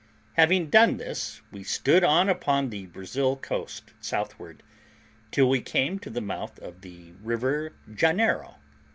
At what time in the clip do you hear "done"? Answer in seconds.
0.71-0.97